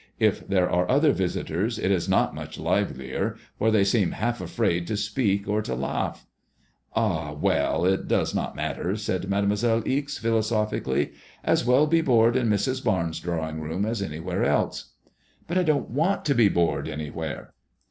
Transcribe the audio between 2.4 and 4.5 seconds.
livelier, for they seem half